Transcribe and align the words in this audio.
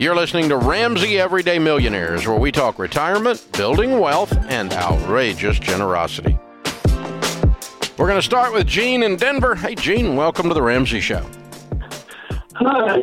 You're 0.00 0.14
listening 0.14 0.48
to 0.50 0.56
Ramsey 0.56 1.18
Everyday 1.18 1.58
Millionaires, 1.58 2.24
where 2.24 2.38
we 2.38 2.52
talk 2.52 2.78
retirement, 2.78 3.44
building 3.54 3.98
wealth, 3.98 4.32
and 4.48 4.72
outrageous 4.72 5.58
generosity. 5.58 6.38
We're 7.98 8.06
going 8.06 8.14
to 8.14 8.22
start 8.22 8.52
with 8.52 8.64
Gene 8.68 9.02
in 9.02 9.16
Denver. 9.16 9.56
Hey, 9.56 9.74
Gene, 9.74 10.14
welcome 10.14 10.46
to 10.46 10.54
the 10.54 10.62
Ramsey 10.62 11.00
Show. 11.00 11.28
Hi. 12.54 12.98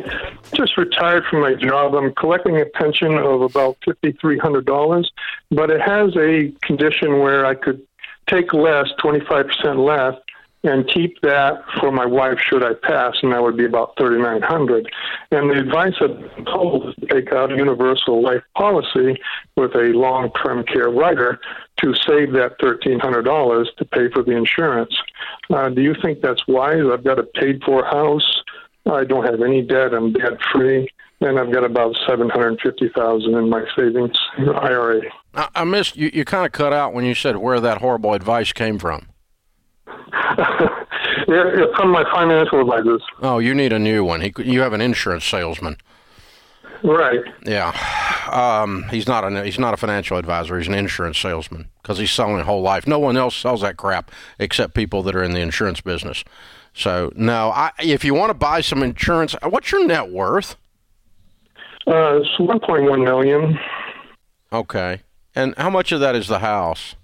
Just 0.54 0.78
retired 0.78 1.24
from 1.28 1.42
my 1.42 1.52
job. 1.52 1.94
I'm 1.94 2.14
collecting 2.14 2.58
a 2.62 2.64
pension 2.64 3.18
of 3.18 3.42
about 3.42 3.78
$5,300, 3.80 5.06
but 5.50 5.68
it 5.68 5.82
has 5.82 6.16
a 6.16 6.50
condition 6.62 7.18
where 7.18 7.44
I 7.44 7.56
could 7.56 7.86
take 8.26 8.54
less, 8.54 8.86
25% 9.00 9.84
less, 9.86 10.18
and 10.66 10.88
keep 10.88 11.20
that 11.22 11.62
for 11.80 11.92
my 11.92 12.04
wife 12.04 12.38
should 12.40 12.64
I 12.64 12.74
pass, 12.74 13.16
and 13.22 13.32
that 13.32 13.42
would 13.42 13.56
be 13.56 13.64
about 13.64 13.94
3900 13.98 14.92
And 15.30 15.50
the 15.50 15.58
advice 15.60 15.94
I've 16.00 16.44
told 16.46 16.88
is 16.88 16.94
to 16.96 17.06
take 17.06 17.32
out 17.32 17.52
a 17.52 17.56
universal 17.56 18.20
life 18.20 18.42
policy 18.56 19.20
with 19.56 19.74
a 19.76 19.92
long-term 19.94 20.64
care 20.64 20.90
rider 20.90 21.38
to 21.82 21.94
save 21.94 22.32
that 22.32 22.58
$1,300 22.58 23.76
to 23.76 23.84
pay 23.84 24.10
for 24.10 24.24
the 24.24 24.32
insurance. 24.32 24.94
Uh, 25.50 25.68
do 25.68 25.82
you 25.82 25.94
think 26.02 26.20
that's 26.20 26.46
wise? 26.48 26.82
I've 26.92 27.04
got 27.04 27.20
a 27.20 27.24
paid-for 27.24 27.84
house. 27.84 28.42
I 28.90 29.04
don't 29.04 29.24
have 29.24 29.42
any 29.42 29.62
debt. 29.62 29.94
I'm 29.94 30.12
debt-free. 30.12 30.88
And 31.20 31.38
I've 31.38 31.50
got 31.50 31.64
about 31.64 31.96
seven 32.06 32.28
hundred 32.28 32.60
fifty 32.60 32.90
thousand 32.90 33.36
in 33.36 33.48
my 33.48 33.64
savings 33.74 34.18
IRA. 34.38 35.00
I, 35.34 35.48
I 35.54 35.64
missed 35.64 35.96
you. 35.96 36.10
You 36.12 36.26
kind 36.26 36.44
of 36.44 36.52
cut 36.52 36.74
out 36.74 36.92
when 36.92 37.06
you 37.06 37.14
said 37.14 37.38
where 37.38 37.58
that 37.58 37.78
horrible 37.78 38.12
advice 38.12 38.52
came 38.52 38.78
from. 38.78 39.08
yeah, 41.28 41.66
from 41.76 41.90
my 41.90 42.04
financial 42.12 42.60
advisors. 42.60 43.02
Oh, 43.20 43.38
you 43.38 43.54
need 43.54 43.72
a 43.72 43.78
new 43.78 44.04
one. 44.04 44.20
He, 44.20 44.32
you 44.38 44.60
have 44.60 44.72
an 44.72 44.80
insurance 44.80 45.24
salesman. 45.24 45.76
Right. 46.82 47.20
Yeah. 47.44 47.72
Um, 48.30 48.84
he's 48.90 49.08
not 49.08 49.24
a 49.24 49.44
he's 49.44 49.58
not 49.58 49.74
a 49.74 49.76
financial 49.76 50.16
advisor. 50.18 50.58
He's 50.58 50.68
an 50.68 50.74
insurance 50.74 51.18
salesman 51.18 51.68
because 51.82 51.98
he's 51.98 52.10
selling 52.10 52.44
whole 52.44 52.62
life. 52.62 52.86
No 52.86 52.98
one 52.98 53.16
else 53.16 53.34
sells 53.34 53.62
that 53.62 53.76
crap 53.76 54.10
except 54.38 54.74
people 54.74 55.02
that 55.04 55.16
are 55.16 55.22
in 55.22 55.32
the 55.32 55.40
insurance 55.40 55.80
business. 55.80 56.22
So 56.74 57.12
no, 57.16 57.50
I, 57.50 57.72
if 57.80 58.04
you 58.04 58.14
want 58.14 58.30
to 58.30 58.34
buy 58.34 58.60
some 58.60 58.82
insurance, 58.82 59.34
what's 59.42 59.72
your 59.72 59.86
net 59.86 60.10
worth? 60.10 60.56
Uh, 61.86 62.20
it's 62.20 62.38
one 62.38 62.60
point 62.60 62.88
one 62.88 63.02
million. 63.02 63.58
Okay. 64.52 65.00
And 65.34 65.54
how 65.56 65.70
much 65.70 65.92
of 65.92 66.00
that 66.00 66.14
is 66.14 66.28
the 66.28 66.40
house? 66.40 66.94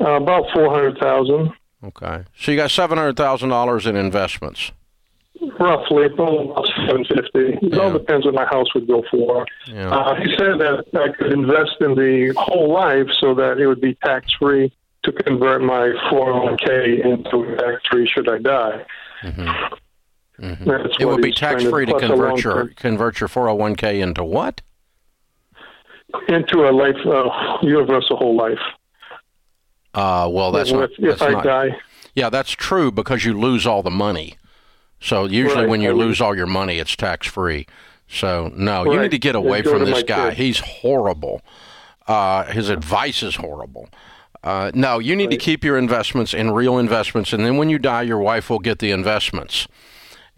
Uh, 0.00 0.12
about 0.12 0.44
four 0.54 0.70
hundred 0.70 0.98
thousand. 0.98 1.52
Okay. 1.84 2.24
So 2.36 2.50
you 2.50 2.56
got 2.56 2.70
seven 2.70 2.98
hundred 2.98 3.16
thousand 3.16 3.50
dollars 3.50 3.86
in 3.86 3.96
investments. 3.96 4.72
Roughly, 5.60 6.06
about 6.06 6.68
seven 6.86 7.04
fifty. 7.04 7.66
It 7.66 7.74
yeah. 7.74 7.78
all 7.78 7.92
depends 7.92 8.26
what 8.26 8.34
my 8.34 8.46
house 8.46 8.72
would 8.74 8.88
go 8.88 9.04
for. 9.10 9.46
Yeah. 9.66 9.88
Uh, 9.88 10.16
he 10.16 10.34
said 10.36 10.58
that 10.58 10.84
I 10.94 11.16
could 11.16 11.32
invest 11.32 11.76
in 11.80 11.94
the 11.94 12.34
whole 12.36 12.72
life 12.72 13.06
so 13.20 13.34
that 13.34 13.58
it 13.58 13.66
would 13.66 13.80
be 13.80 13.94
tax 14.02 14.32
free 14.34 14.72
to 15.04 15.12
convert 15.12 15.62
my 15.62 15.92
401k 16.10 17.04
into 17.04 17.52
a 17.52 17.56
tax 17.56 17.82
free 17.88 18.08
should 18.08 18.28
I 18.28 18.38
die. 18.38 18.84
Mm-hmm. 19.22 20.44
Mm-hmm. 20.44 20.70
It 21.00 21.04
would 21.04 21.22
be 21.22 21.32
tax 21.32 21.64
free 21.64 21.86
to, 21.86 21.98
convert 21.98 22.42
your 22.42 22.68
convert 22.68 23.20
your 23.20 23.28
401k 23.28 24.00
into 24.00 24.24
what? 24.24 24.60
Into 26.28 26.68
a 26.68 26.70
life, 26.70 26.96
uh, 27.06 27.58
universal 27.62 28.16
whole 28.16 28.36
life. 28.36 28.58
Uh, 29.98 30.28
well, 30.28 30.52
that's 30.52 30.70
not. 30.70 30.90
If, 30.92 30.98
if 31.00 31.22
I 31.22 31.30
not, 31.30 31.44
die. 31.44 31.80
Yeah, 32.14 32.30
that's 32.30 32.52
true 32.52 32.92
because 32.92 33.24
you 33.24 33.38
lose 33.38 33.66
all 33.66 33.82
the 33.82 33.90
money. 33.90 34.36
So 35.00 35.24
usually 35.24 35.62
right. 35.62 35.68
when 35.68 35.80
you 35.80 35.92
lose 35.92 36.20
all 36.20 36.36
your 36.36 36.46
money, 36.46 36.78
it's 36.78 36.94
tax 36.94 37.26
free. 37.26 37.66
So 38.08 38.52
no, 38.54 38.84
right. 38.84 38.94
you 38.94 39.00
need 39.02 39.10
to 39.10 39.18
get 39.18 39.34
away 39.34 39.62
from 39.62 39.84
this 39.84 40.04
guy. 40.04 40.30
Kid. 40.30 40.38
He's 40.38 40.60
horrible. 40.60 41.42
Uh, 42.06 42.44
his 42.44 42.68
advice 42.68 43.22
is 43.22 43.36
horrible. 43.36 43.88
Uh, 44.42 44.70
no, 44.72 45.00
you 45.00 45.16
need 45.16 45.24
right. 45.24 45.30
to 45.32 45.36
keep 45.36 45.64
your 45.64 45.76
investments 45.76 46.32
in 46.32 46.52
real 46.52 46.78
investments, 46.78 47.32
and 47.32 47.44
then 47.44 47.56
when 47.56 47.68
you 47.68 47.78
die, 47.78 48.02
your 48.02 48.18
wife 48.18 48.48
will 48.48 48.60
get 48.60 48.78
the 48.78 48.92
investments. 48.92 49.66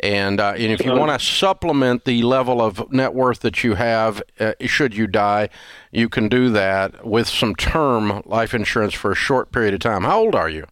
And, 0.03 0.41
uh, 0.41 0.55
and 0.57 0.73
if 0.73 0.85
you 0.85 0.93
want 0.93 1.19
to 1.19 1.25
supplement 1.25 2.05
the 2.05 2.23
level 2.23 2.63
of 2.63 2.91
net 2.91 3.15
worth 3.15 3.41
that 3.41 3.63
you 3.63 3.75
have, 3.75 4.23
uh, 4.39 4.53
should 4.63 4.95
you 4.95 5.07
die, 5.07 5.51
you 5.93 6.09
can 6.09 6.29
do 6.29 6.51
that 6.51 7.07
with 7.07 7.29
some 7.29 7.55
term 7.55 8.23
life 8.25 8.55
insurance 8.55 8.95
for 8.95 9.13
a 9.13 9.15
short 9.15 9.53
period 9.53 9.75
of 9.75 9.81
time. 9.81 10.05
How 10.05 10.21
old 10.21 10.35
are 10.35 10.49
you? 10.49 10.67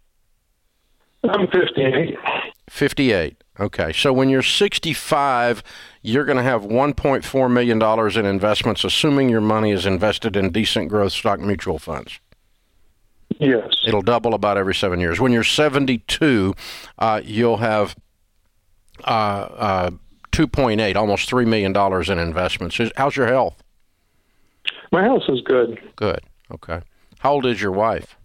I'm 1.25 1.47
58. 1.49 2.17
58. 2.71 3.43
Okay. 3.61 3.93
So 3.93 4.13
when 4.13 4.29
you're 4.29 4.43
65, 4.43 5.63
you're 6.03 6.25
going 6.25 6.37
to 6.37 6.43
have 6.43 6.63
$1.4 6.63 7.53
million 7.53 8.19
in 8.19 8.27
investments, 8.27 8.85
assuming 8.85 9.29
your 9.29 9.41
money 9.41 9.73
is 9.73 9.85
invested 9.85 10.37
in 10.37 10.51
decent 10.51 10.89
growth 10.89 11.13
stock 11.13 11.41
mutual 11.41 11.79
funds. 11.79 12.21
Yes. 13.41 13.75
It'll 13.87 14.03
double 14.03 14.35
about 14.35 14.57
every 14.57 14.75
seven 14.75 15.01
years. 15.01 15.21
When 15.21 15.33
you're 15.33 15.45
72, 15.45 16.55
uh, 16.99 17.21
you'll 17.25 17.59
have 17.59 17.95
uh, 19.05 19.11
uh, 19.11 19.91
2.8, 20.33 20.97
almost 20.97 21.31
$3 21.31 21.47
million 21.47 21.75
in 22.11 22.19
investments. 22.19 22.81
How's 22.97 23.17
your 23.17 23.27
health? 23.27 23.63
My 24.93 25.03
health 25.03 25.23
is 25.29 25.41
good. 25.43 25.79
Good. 25.97 26.21
Okay. 26.53 26.81
How 27.19 27.33
old 27.33 27.47
is 27.47 27.61
your 27.61 27.73
wife? 27.73 28.17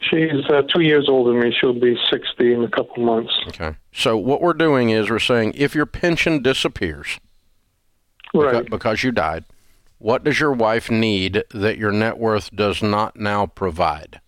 She's 0.00 0.44
uh, 0.48 0.62
two 0.74 0.82
years 0.82 1.08
older 1.08 1.32
than 1.32 1.40
me. 1.40 1.54
She'll 1.58 1.78
be 1.78 1.96
60 2.10 2.52
in 2.52 2.62
a 2.62 2.68
couple 2.68 3.02
months. 3.02 3.32
Okay. 3.48 3.76
So 3.92 4.16
what 4.16 4.40
we're 4.40 4.52
doing 4.52 4.90
is 4.90 5.10
we're 5.10 5.18
saying 5.18 5.52
if 5.56 5.74
your 5.74 5.86
pension 5.86 6.42
disappears 6.42 7.18
right. 8.34 8.52
because, 8.52 8.68
because 8.70 9.02
you 9.02 9.10
died, 9.10 9.44
what 9.98 10.22
does 10.22 10.38
your 10.38 10.52
wife 10.52 10.90
need 10.90 11.42
that 11.52 11.78
your 11.78 11.92
net 11.92 12.18
worth 12.18 12.54
does 12.54 12.82
not 12.82 13.16
now 13.16 13.46
provide? 13.46 14.20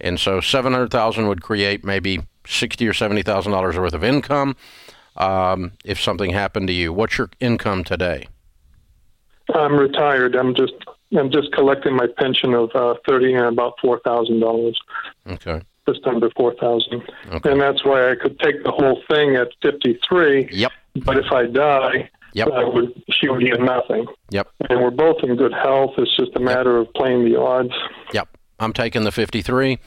And 0.00 0.18
so 0.18 0.40
700,000 0.40 1.28
would 1.28 1.42
create 1.42 1.84
maybe 1.84 2.20
60 2.46 2.86
or 2.86 2.92
70,000 2.92 3.52
dollars 3.52 3.76
worth 3.76 3.94
of 3.94 4.04
income 4.04 4.56
um, 5.16 5.72
if 5.84 6.00
something 6.00 6.30
happened 6.30 6.68
to 6.68 6.72
you. 6.72 6.92
What's 6.92 7.18
your 7.18 7.30
income 7.40 7.84
today? 7.84 8.28
I'm 9.54 9.76
retired. 9.78 10.34
I'm 10.34 10.54
just 10.54 10.74
I'm 11.16 11.30
just 11.30 11.52
collecting 11.52 11.94
my 11.94 12.06
pension 12.18 12.54
of 12.54 12.70
uh, 12.74 12.94
thirty 13.08 13.32
and 13.34 13.46
about 13.46 13.74
four 13.80 14.00
thousand 14.00 14.40
dollars. 14.40 14.78
Okay. 15.26 15.62
Just 15.88 16.04
under 16.04 16.30
four 16.30 16.54
thousand, 16.56 17.02
okay. 17.30 17.52
and 17.52 17.60
that's 17.60 17.84
why 17.84 18.10
I 18.10 18.16
could 18.16 18.40
take 18.40 18.64
the 18.64 18.72
whole 18.72 19.00
thing 19.08 19.36
at 19.36 19.48
fifty 19.62 20.00
three. 20.08 20.48
Yep. 20.50 20.72
But 21.04 21.18
if 21.18 21.30
I 21.30 21.46
die, 21.46 22.10
yep. 22.32 22.48
I 22.48 22.64
would, 22.64 23.04
she 23.12 23.28
would 23.28 23.44
get 23.44 23.60
nothing. 23.60 24.06
Yep. 24.30 24.48
And 24.68 24.80
we're 24.80 24.90
both 24.90 25.22
in 25.22 25.36
good 25.36 25.52
health. 25.52 25.92
It's 25.98 26.16
just 26.16 26.34
a 26.34 26.40
matter 26.40 26.78
yep. 26.78 26.88
of 26.88 26.94
playing 26.94 27.24
the 27.24 27.38
odds. 27.38 27.74
Yep. 28.12 28.28
I'm 28.58 28.72
taking 28.72 29.04
the 29.04 29.12
fifty 29.12 29.42
three, 29.42 29.78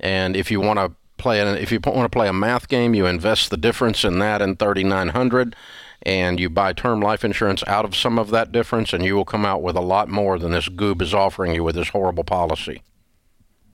and 0.00 0.36
if 0.36 0.50
you 0.50 0.60
want 0.60 0.80
to 0.80 0.92
play 1.18 1.40
an, 1.40 1.56
if 1.56 1.70
you 1.70 1.80
want 1.84 2.10
to 2.10 2.16
play 2.16 2.28
a 2.28 2.32
math 2.32 2.68
game, 2.68 2.94
you 2.94 3.06
invest 3.06 3.50
the 3.50 3.56
difference 3.56 4.04
in 4.04 4.18
that 4.20 4.40
in 4.40 4.56
3900 4.56 5.54
and 6.02 6.38
you 6.38 6.48
buy 6.48 6.72
term 6.72 7.00
life 7.00 7.24
insurance 7.24 7.62
out 7.66 7.84
of 7.84 7.96
some 7.96 8.18
of 8.18 8.30
that 8.30 8.52
difference 8.52 8.92
and 8.92 9.04
you 9.04 9.16
will 9.16 9.24
come 9.24 9.44
out 9.44 9.62
with 9.62 9.76
a 9.76 9.80
lot 9.80 10.08
more 10.08 10.38
than 10.38 10.52
this 10.52 10.68
goob 10.68 11.02
is 11.02 11.12
offering 11.12 11.54
you 11.54 11.64
with 11.64 11.74
this 11.74 11.88
horrible 11.88 12.24
policy. 12.24 12.82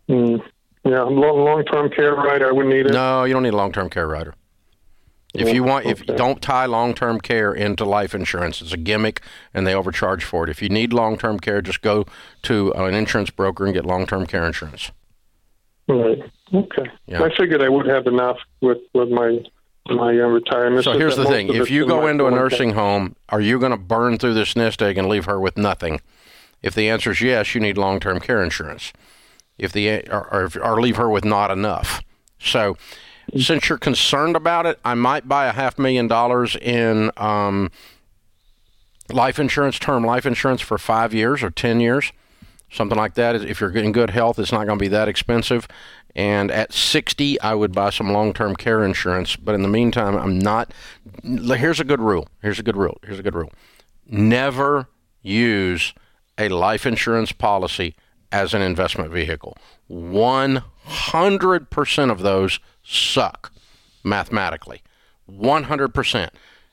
Mm. 0.08 0.42
Yeah, 0.84 1.02
long 1.02 1.64
term 1.64 1.90
care 1.90 2.14
rider, 2.14 2.48
I 2.48 2.52
wouldn't 2.52 2.74
need 2.74 2.86
it. 2.86 2.92
No, 2.92 3.24
you 3.24 3.32
don't 3.32 3.42
need 3.42 3.54
a 3.54 3.56
long 3.56 3.72
term 3.72 3.88
care 3.88 4.06
rider. 4.06 4.34
If 5.34 5.52
you 5.52 5.64
want, 5.64 5.86
if 5.86 6.06
you 6.06 6.14
don't 6.14 6.40
tie 6.40 6.66
long 6.66 6.94
term 6.94 7.20
care 7.20 7.52
into 7.52 7.84
life 7.84 8.14
insurance, 8.14 8.62
it's 8.62 8.72
a 8.72 8.76
gimmick 8.76 9.20
and 9.52 9.66
they 9.66 9.74
overcharge 9.74 10.22
for 10.22 10.44
it. 10.44 10.50
If 10.50 10.62
you 10.62 10.68
need 10.68 10.92
long 10.92 11.18
term 11.18 11.40
care, 11.40 11.60
just 11.60 11.82
go 11.82 12.06
to 12.42 12.72
an 12.72 12.94
insurance 12.94 13.30
broker 13.30 13.64
and 13.64 13.74
get 13.74 13.84
long 13.84 14.06
term 14.06 14.26
care 14.26 14.44
insurance. 14.44 14.92
Right. 15.88 16.18
Okay. 16.52 16.90
Yeah. 17.06 17.22
I 17.22 17.34
figured 17.34 17.62
I 17.62 17.68
would 17.68 17.86
have 17.86 18.06
enough 18.06 18.38
with 18.60 18.78
with 18.94 19.10
my 19.10 19.44
my 19.86 20.18
uh, 20.18 20.26
retirement. 20.26 20.84
So 20.84 20.98
here's 20.98 21.16
the 21.16 21.26
thing: 21.26 21.52
if 21.54 21.70
you 21.70 21.86
go 21.86 22.06
into 22.06 22.26
a 22.26 22.30
nursing 22.30 22.70
home, 22.70 23.16
are 23.28 23.40
you 23.40 23.58
going 23.58 23.72
to 23.72 23.78
burn 23.78 24.18
through 24.18 24.34
this 24.34 24.56
nest 24.56 24.80
egg 24.80 24.96
and 24.96 25.08
leave 25.08 25.26
her 25.26 25.38
with 25.38 25.56
nothing? 25.56 26.00
If 26.62 26.74
the 26.74 26.88
answer 26.88 27.10
is 27.10 27.20
yes, 27.20 27.54
you 27.54 27.60
need 27.60 27.76
long-term 27.76 28.20
care 28.20 28.42
insurance. 28.42 28.92
If 29.58 29.72
the 29.72 30.08
or, 30.08 30.26
or, 30.32 30.50
or 30.62 30.80
leave 30.80 30.96
her 30.96 31.10
with 31.10 31.24
not 31.24 31.50
enough. 31.50 32.02
So, 32.38 32.76
since 33.36 33.68
you're 33.68 33.78
concerned 33.78 34.36
about 34.36 34.64
it, 34.64 34.80
I 34.84 34.94
might 34.94 35.28
buy 35.28 35.46
a 35.46 35.52
half 35.52 35.78
million 35.78 36.08
dollars 36.08 36.56
in 36.56 37.10
um, 37.18 37.70
life 39.12 39.38
insurance, 39.38 39.78
term 39.78 40.04
life 40.04 40.24
insurance 40.24 40.62
for 40.62 40.78
five 40.78 41.12
years 41.12 41.42
or 41.42 41.50
ten 41.50 41.80
years 41.80 42.12
something 42.74 42.98
like 42.98 43.14
that. 43.14 43.36
If 43.36 43.60
you're 43.60 43.70
in 43.70 43.92
good 43.92 44.10
health, 44.10 44.38
it's 44.38 44.52
not 44.52 44.66
going 44.66 44.78
to 44.78 44.82
be 44.82 44.88
that 44.88 45.08
expensive. 45.08 45.66
And 46.16 46.50
at 46.50 46.72
60, 46.72 47.40
I 47.40 47.54
would 47.54 47.72
buy 47.72 47.90
some 47.90 48.12
long 48.12 48.32
term 48.32 48.56
care 48.56 48.82
insurance. 48.84 49.36
But 49.36 49.54
in 49.54 49.62
the 49.62 49.68
meantime, 49.68 50.16
I'm 50.16 50.38
not. 50.38 50.72
Here's 51.22 51.80
a 51.80 51.84
good 51.84 52.00
rule. 52.00 52.28
Here's 52.42 52.58
a 52.58 52.62
good 52.62 52.76
rule. 52.76 52.98
Here's 53.04 53.18
a 53.18 53.22
good 53.22 53.34
rule. 53.34 53.52
Never 54.06 54.88
use 55.22 55.92
a 56.38 56.48
life 56.48 56.86
insurance 56.86 57.32
policy 57.32 57.96
as 58.30 58.54
an 58.54 58.62
investment 58.62 59.12
vehicle. 59.12 59.58
100% 59.90 62.10
of 62.10 62.20
those 62.20 62.60
suck 62.82 63.52
mathematically. 64.02 64.82
100%. 65.30 66.30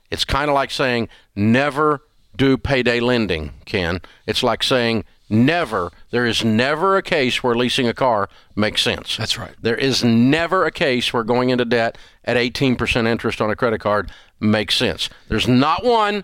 It's 0.09 0.25
kind 0.25 0.49
of 0.49 0.55
like 0.55 0.71
saying 0.71 1.07
never 1.35 2.01
do 2.35 2.57
payday 2.57 2.99
lending, 2.99 3.53
Ken. 3.65 4.01
It's 4.25 4.43
like 4.43 4.63
saying 4.63 5.05
never, 5.31 5.91
there 6.09 6.25
is 6.25 6.43
never 6.43 6.97
a 6.97 7.01
case 7.01 7.41
where 7.41 7.55
leasing 7.55 7.87
a 7.87 7.93
car 7.93 8.29
makes 8.55 8.81
sense. 8.81 9.17
That's 9.17 9.37
right. 9.37 9.55
There 9.61 9.75
is 9.75 10.03
never 10.03 10.65
a 10.65 10.71
case 10.71 11.13
where 11.13 11.23
going 11.23 11.49
into 11.49 11.65
debt 11.65 11.97
at 12.23 12.37
18% 12.37 13.07
interest 13.07 13.41
on 13.41 13.49
a 13.49 13.55
credit 13.55 13.79
card 13.79 14.11
makes 14.39 14.75
sense. 14.75 15.09
There's 15.27 15.47
not 15.47 15.83
one. 15.83 16.23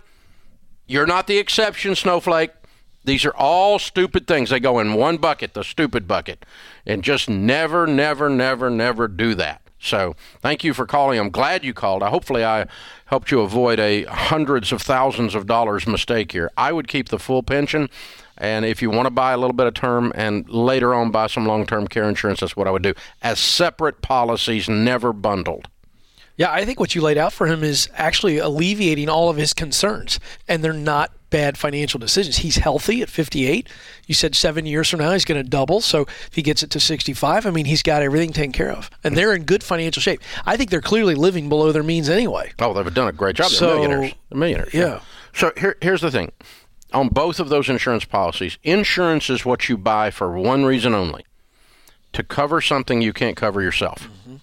You're 0.85 1.07
not 1.07 1.27
the 1.27 1.37
exception, 1.37 1.95
Snowflake. 1.95 2.51
These 3.03 3.25
are 3.25 3.35
all 3.35 3.79
stupid 3.79 4.27
things. 4.27 4.49
They 4.49 4.59
go 4.59 4.79
in 4.79 4.93
one 4.93 5.17
bucket, 5.17 5.53
the 5.53 5.63
stupid 5.63 6.07
bucket. 6.07 6.45
And 6.85 7.03
just 7.03 7.29
never, 7.29 7.87
never, 7.87 8.29
never, 8.29 8.69
never 8.69 9.07
do 9.07 9.33
that. 9.35 9.61
So 9.79 10.15
thank 10.41 10.63
you 10.63 10.73
for 10.73 10.85
calling. 10.85 11.19
I'm 11.19 11.29
glad 11.29 11.63
you 11.63 11.73
called. 11.73 12.03
I, 12.03 12.09
Hopefully, 12.09 12.43
I 12.43 12.65
helped 13.05 13.31
you 13.31 13.41
avoid 13.41 13.79
a 13.79 14.03
hundreds 14.05 14.71
of 14.71 14.81
thousands 14.81 15.35
of 15.35 15.45
dollars 15.45 15.87
mistake 15.87 16.31
here. 16.31 16.51
I 16.57 16.71
would 16.71 16.87
keep 16.87 17.09
the 17.09 17.19
full 17.19 17.43
pension. 17.43 17.89
And 18.39 18.65
if 18.65 18.81
you 18.81 18.89
want 18.89 19.05
to 19.07 19.11
buy 19.11 19.31
a 19.33 19.37
little 19.37 19.53
bit 19.55 19.67
of 19.67 19.73
term 19.73 20.11
and 20.15 20.47
later 20.49 20.93
on 20.93 21.11
buy 21.11 21.27
some 21.27 21.45
long 21.45 21.65
term 21.65 21.87
care 21.87 22.07
insurance, 22.07 22.39
that's 22.41 22.55
what 22.55 22.67
I 22.67 22.71
would 22.71 22.83
do. 22.83 22.93
As 23.21 23.39
separate 23.39 24.01
policies, 24.01 24.69
never 24.69 25.13
bundled. 25.13 25.67
Yeah, 26.37 26.51
I 26.51 26.65
think 26.65 26.79
what 26.79 26.93
you 26.93 27.01
laid 27.01 27.17
out 27.17 27.33
for 27.33 27.47
him 27.47 27.63
is 27.63 27.89
actually 27.95 28.37
alleviating 28.37 29.09
all 29.09 29.27
of 29.29 29.37
his 29.37 29.53
concerns, 29.55 30.19
and 30.47 30.63
they're 30.63 30.71
not 30.71 31.11
bad 31.31 31.57
financial 31.57 31.99
decisions. 31.99 32.37
He's 32.37 32.57
healthy 32.57 33.01
at 33.01 33.09
58. 33.09 33.67
You 34.05 34.13
said 34.13 34.35
seven 34.35 34.67
years 34.67 34.87
from 34.87 34.99
now 34.99 35.11
he's 35.13 35.25
going 35.25 35.43
to 35.43 35.49
double. 35.49 35.81
So 35.81 36.01
if 36.03 36.29
he 36.35 36.43
gets 36.43 36.61
it 36.61 36.69
to 36.69 36.79
65, 36.79 37.47
I 37.47 37.49
mean, 37.49 37.65
he's 37.65 37.81
got 37.81 38.03
everything 38.03 38.33
taken 38.33 38.51
care 38.51 38.71
of. 38.71 38.89
And 39.03 39.17
they're 39.17 39.33
in 39.33 39.45
good 39.45 39.63
financial 39.63 39.99
shape. 39.99 40.21
I 40.45 40.55
think 40.57 40.69
they're 40.69 40.79
clearly 40.79 41.15
living 41.15 41.49
below 41.49 41.71
their 41.71 41.83
means 41.83 42.07
anyway. 42.07 42.53
Oh, 42.59 42.71
they've 42.73 42.93
done 42.93 43.07
a 43.07 43.11
great 43.11 43.35
job. 43.35 43.49
They're 43.49 43.57
So- 43.57 43.73
millionaires. 43.73 44.13
They're 44.29 44.39
millionaires. 44.39 44.73
Yeah. 44.75 44.99
So 45.33 45.51
here, 45.57 45.75
here's 45.81 46.01
the 46.01 46.11
thing. 46.11 46.31
On 46.93 47.09
both 47.09 47.39
of 47.39 47.49
those 47.49 47.69
insurance 47.69 48.05
policies, 48.05 48.57
insurance 48.63 49.29
is 49.29 49.45
what 49.45 49.67
you 49.67 49.77
buy 49.77 50.09
for 50.09 50.37
one 50.37 50.63
reason 50.63 50.93
only 50.93 51.25
to 52.13 52.23
cover 52.23 52.61
something 52.61 53.01
you 53.01 53.13
can't 53.13 53.35
cover 53.35 53.61
yourself. 53.61 54.03
Mm-hmm. 54.03 54.35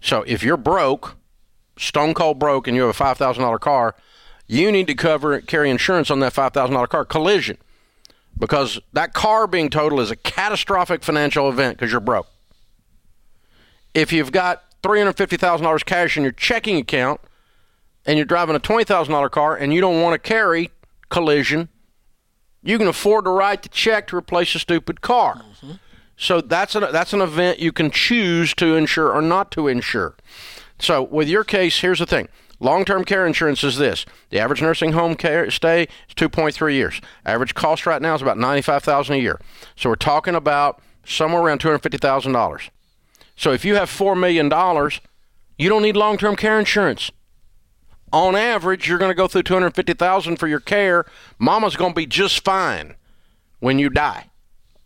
So 0.00 0.22
if 0.26 0.42
you're 0.42 0.56
broke, 0.56 1.16
stone 1.78 2.14
cold 2.14 2.38
broke, 2.38 2.66
and 2.66 2.76
you 2.76 2.82
have 2.82 3.00
a 3.00 3.04
$5,000 3.04 3.60
car, 3.60 3.94
you 4.46 4.70
need 4.72 4.86
to 4.88 4.94
cover 4.94 5.40
carry 5.40 5.70
insurance 5.70 6.10
on 6.10 6.20
that 6.20 6.34
$5,000 6.34 6.88
car 6.88 7.04
collision 7.04 7.56
because 8.38 8.80
that 8.92 9.12
car 9.12 9.46
being 9.46 9.70
totaled 9.70 10.00
is 10.00 10.10
a 10.10 10.16
catastrophic 10.16 11.04
financial 11.04 11.48
event 11.48 11.78
because 11.78 11.92
you're 11.92 12.00
broke. 12.00 12.26
If 13.94 14.12
you've 14.12 14.32
got 14.32 14.64
$350,000 14.82 15.84
cash 15.84 16.16
in 16.16 16.22
your 16.22 16.32
checking 16.32 16.78
account 16.78 17.20
and 18.06 18.16
you're 18.16 18.24
driving 18.24 18.56
a 18.56 18.60
$20,000 18.60 19.30
car 19.30 19.56
and 19.56 19.72
you 19.72 19.80
don't 19.80 20.00
want 20.00 20.14
to 20.14 20.18
carry 20.18 20.70
collision, 21.10 21.68
you 22.62 22.78
can 22.78 22.86
afford 22.86 23.24
to 23.24 23.30
write 23.30 23.62
the 23.62 23.68
check 23.68 24.06
to 24.08 24.16
replace 24.16 24.54
a 24.54 24.58
stupid 24.58 25.00
car. 25.00 25.36
Mm-hmm. 25.36 25.72
So 26.16 26.40
that's 26.40 26.74
an 26.74 26.84
that's 26.92 27.12
an 27.12 27.22
event 27.22 27.58
you 27.58 27.72
can 27.72 27.90
choose 27.90 28.54
to 28.54 28.76
insure 28.76 29.12
or 29.12 29.22
not 29.22 29.50
to 29.52 29.68
insure. 29.68 30.16
So 30.78 31.02
with 31.02 31.28
your 31.28 31.44
case, 31.44 31.80
here's 31.80 31.98
the 31.98 32.06
thing. 32.06 32.28
Long-term 32.62 33.04
care 33.04 33.26
insurance 33.26 33.64
is 33.64 33.78
this. 33.78 34.04
The 34.28 34.38
average 34.38 34.60
nursing 34.60 34.92
home 34.92 35.14
care 35.14 35.50
stay 35.50 35.84
is 35.84 36.14
2.3 36.14 36.74
years. 36.74 37.00
Average 37.24 37.54
cost 37.54 37.86
right 37.86 38.02
now 38.02 38.14
is 38.14 38.20
about 38.20 38.36
95,000 38.36 39.14
a 39.14 39.18
year. 39.18 39.40
So 39.76 39.88
we're 39.88 39.96
talking 39.96 40.34
about 40.34 40.82
somewhere 41.02 41.40
around 41.40 41.60
$250,000. 41.60 42.68
So 43.34 43.52
if 43.52 43.64
you 43.64 43.76
have 43.76 43.88
4 43.88 44.14
million 44.14 44.50
dollars, 44.50 45.00
you 45.56 45.70
don't 45.70 45.82
need 45.82 45.96
long-term 45.96 46.36
care 46.36 46.58
insurance. 46.58 47.10
On 48.12 48.34
average, 48.34 48.88
you're 48.88 48.98
going 48.98 49.10
to 49.10 49.14
go 49.14 49.28
through 49.28 49.44
250,000 49.44 50.36
for 50.36 50.48
your 50.48 50.60
care. 50.60 51.04
Mama's 51.38 51.76
going 51.76 51.92
to 51.92 51.96
be 51.96 52.06
just 52.06 52.44
fine 52.44 52.96
when 53.60 53.78
you 53.78 53.88
die. 53.88 54.29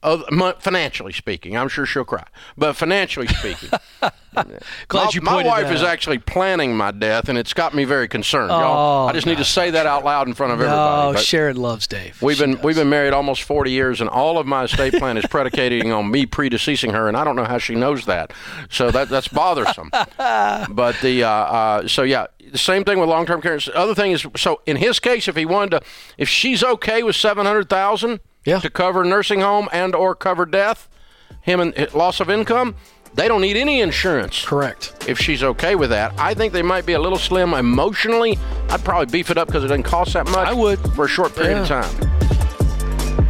Of, 0.05 0.23
financially 0.61 1.15
speaking, 1.15 1.57
I'm 1.57 1.69
sure 1.69 1.87
she'll 1.87 2.05
cry. 2.05 2.27
But 2.59 2.75
financially 2.75 3.27
speaking, 3.27 3.71
my, 4.35 5.11
my 5.23 5.43
wife 5.43 5.71
is 5.73 5.83
actually 5.83 6.19
planning 6.19 6.77
my 6.77 6.91
death, 6.91 7.31
and 7.31 7.39
it's 7.39 7.55
got 7.55 7.75
me 7.75 7.85
very 7.85 8.07
concerned. 8.07 8.51
Y'all, 8.51 9.07
Oh, 9.07 9.09
I 9.09 9.13
just 9.15 9.27
need 9.27 9.39
to 9.39 9.45
say 9.47 9.71
that 9.71 9.87
out 9.87 10.05
loud 10.05 10.29
in 10.29 10.35
front 10.35 10.53
of 10.53 10.61
everybody. 10.61 11.17
Oh, 11.19 11.21
Sharon 11.21 11.57
loves 11.57 11.87
Dave. 11.87 12.21
We've 12.21 12.37
She 12.37 12.43
been 12.43 12.55
does. 12.57 12.63
we've 12.63 12.77
been 12.77 12.91
married 12.91 13.15
almost 13.15 13.45
40 13.45 13.71
years, 13.71 14.03
and 14.03 14.11
all 14.11 14.37
of 14.37 14.47
my 14.47 14.65
estate 14.65 14.93
plan 14.93 15.17
is 15.17 15.25
predicating 15.27 15.91
on 15.91 16.11
me 16.11 16.27
predeceasing 16.27 16.93
her, 16.93 17.09
and 17.09 17.17
I 17.17 17.25
don't 17.25 17.35
know 17.37 17.45
how 17.45 17.57
she 17.57 17.75
knows 17.75 18.05
that. 18.05 18.33
So 18.69 18.91
that 18.91 19.09
that's 19.09 19.29
bothersome. 19.29 19.89
but 20.19 20.97
the 21.01 21.25
uh, 21.25 21.29
uh, 21.31 21.89
so 21.89 22.03
yeah, 22.03 22.27
the 22.53 22.59
same 22.59 22.85
thing 22.85 22.99
with 22.99 23.09
long 23.09 23.25
term 23.25 23.41
care. 23.41 23.59
The 23.59 23.75
other 23.75 23.95
thing 23.95 24.13
is 24.13 24.27
so 24.37 24.61
in 24.67 24.77
his 24.77 25.01
case, 25.01 25.29
if 25.29 25.37
he 25.37 25.47
wanted 25.47 25.71
to, 25.81 25.83
if 26.19 26.29
she's 26.29 26.63
okay 26.63 27.03
with 27.03 27.17
700,000 27.17 28.21
Yeah. 28.45 28.61
to 28.61 28.71
cover 28.71 29.05
nursing 29.05 29.41
home 29.41 29.69
and 29.73 29.95
or 29.95 30.15
cover 30.15 30.47
death, 30.47 30.89
him 31.41 31.61
and 31.61 31.79
uh, 31.79 31.87
loss 31.95 32.21
of 32.21 32.29
income, 32.31 32.75
they 33.15 33.29
don't 33.29 33.41
need 33.43 33.57
any 33.57 33.81
insurance 33.81 34.45
correct. 34.45 35.05
if 35.09 35.19
she's 35.21 35.43
okay 35.43 35.75
with 35.77 35.91
that. 35.91 36.13
I 36.19 36.35
think 36.35 36.53
they 36.53 36.63
might 36.63 36.85
be 36.85 36.95
a 36.95 37.01
little 37.01 37.19
slim 37.19 37.55
emotionally. 37.55 38.39
I'd 38.71 38.85
probably 38.85 39.07
beef 39.07 39.31
it 39.31 39.39
up 39.39 39.47
because 39.47 39.63
it 39.65 39.69
doesn't 39.69 39.85
cost 39.85 40.15
that 40.15 40.27
much. 40.27 40.49
I 40.49 40.53
would. 40.53 40.79
for 40.95 41.05
a 41.05 41.09
short 41.09 41.35
period 41.35 41.59
of 41.59 41.69
time. 41.69 42.11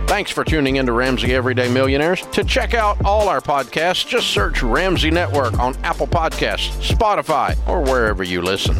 Thanks 0.06 0.30
for 0.30 0.44
tuning 0.44 0.76
in 0.76 0.86
to 0.86 0.92
Ramsey 0.92 1.34
Everyday 1.34 1.72
Millionaires. 1.72 2.22
To 2.32 2.44
check 2.44 2.72
out 2.72 3.04
all 3.04 3.28
our 3.28 3.40
podcasts, 3.40 4.06
just 4.06 4.28
search 4.28 4.62
Ramsey 4.62 5.10
Network 5.10 5.58
on 5.58 5.74
Apple 5.82 6.06
Podcasts, 6.06 6.70
Spotify, 6.94 7.56
or 7.68 7.80
wherever 7.82 8.22
you 8.22 8.40
listen. 8.40 8.76